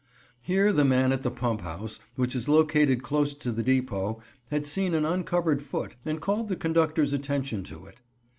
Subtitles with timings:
[0.41, 4.65] Here the man at the pump house, which is located close to the depot, had
[4.65, 8.01] seen an uncovered foot, and called the conductor's attention to it.